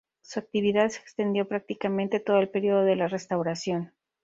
[0.23, 3.91] Su actividad se extendió prácticamente todo el período de la Restauración.